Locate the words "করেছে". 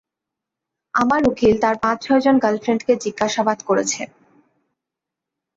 3.67-4.01